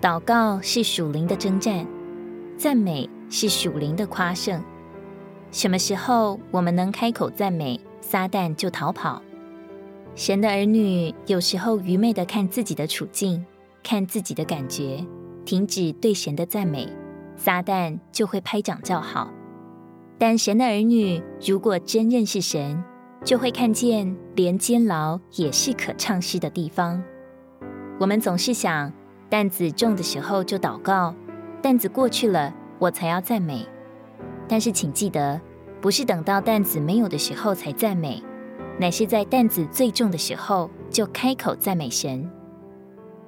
[0.00, 1.84] 祷告是属灵的征战，
[2.56, 4.62] 赞美是属灵的夸胜。
[5.50, 9.20] 什么时候我们能开口赞美，撒旦就逃跑。
[10.14, 13.44] 神的儿女有时候愚昧地看自己的处境，
[13.82, 15.04] 看自己的感觉，
[15.44, 16.88] 停止对神的赞美，
[17.36, 19.32] 撒旦就会拍掌叫好。
[20.16, 22.82] 但神的儿女如果真认识神，
[23.24, 27.02] 就会看见连监牢也是可唱诗的地方。
[27.98, 28.92] 我们总是想
[29.28, 31.14] 担子重的时候就祷告，
[31.60, 33.66] 担子过去了，我才要赞美。
[34.48, 35.40] 但是，请记得，
[35.80, 38.22] 不是等到担子没有的时候才赞美，
[38.78, 42.28] 乃是在担子最重的时候就开口赞美神。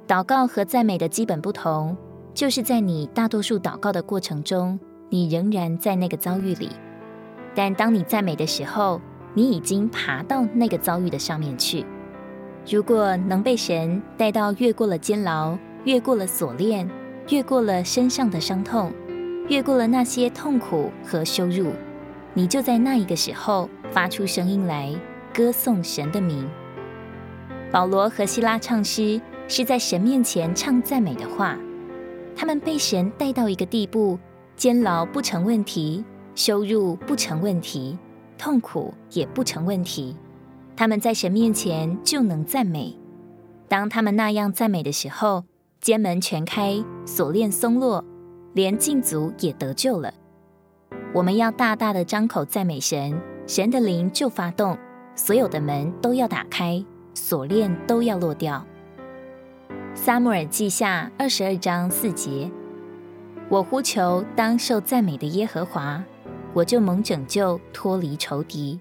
[0.08, 1.96] 祷告和赞美的基本不同，
[2.32, 4.80] 就是在你大多数祷告的过程中，
[5.10, 6.68] 你仍然在那个遭遇里；
[7.54, 9.00] 但当你赞美的时候，
[9.34, 11.84] 你已经爬到那个遭遇的上面去。
[12.68, 16.88] 如果能被神带到越过了监牢，越过了锁链，
[17.28, 18.92] 越过了身上的伤痛。
[19.48, 21.72] 越过了那些痛苦和羞辱，
[22.34, 24.94] 你就在那一个时候发出声音来
[25.34, 26.48] 歌颂神的名。
[27.72, 31.58] 保罗和希拉唱诗是在神面前唱赞美的话，
[32.36, 34.16] 他们被神带到一个地步，
[34.54, 36.04] 监牢不成问题，
[36.36, 37.98] 羞辱不成问题，
[38.38, 40.14] 痛苦也不成问题，
[40.76, 42.96] 他们在神面前就能赞美。
[43.66, 45.44] 当他们那样赞美的时候，
[45.80, 48.04] 监门全开，锁链松落。
[48.52, 50.12] 连禁足也得救了。
[51.14, 54.76] 我们要大大的张口赞美神，神的灵就发动，
[55.14, 58.66] 所有的门都要打开，锁链都要落掉。
[59.94, 62.50] 撒母耳记下二十二章四节：
[63.48, 66.02] 我呼求当受赞美的耶和华，
[66.52, 68.80] 我就蒙拯救，脱离仇敌。